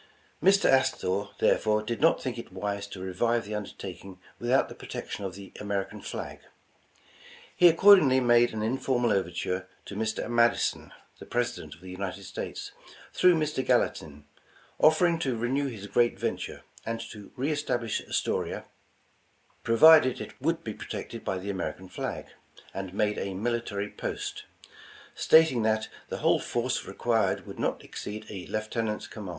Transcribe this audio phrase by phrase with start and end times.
[0.41, 0.67] Mr.
[0.67, 5.35] Astor, therefore, did not think it wise to revive the undertaking without the protection of
[5.35, 6.39] the American flag.
[7.55, 10.27] He accordingly ''made an informal overture to Mr.
[10.27, 12.71] Madison, the President of the United States,
[13.13, 13.63] through Mr.
[13.63, 14.25] Gallatin,
[14.79, 18.65] offering to renew his great ven ture and to re establish Astoria,
[19.61, 22.25] provided it would be protected by the American flag,
[22.73, 24.45] and made a military post;
[25.13, 29.29] stating that the whole force required would not exceed a Lieutenant's command."